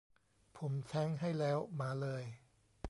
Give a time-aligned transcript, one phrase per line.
[0.57, 2.23] ผมแทงค์ให้แล้ว มาเลย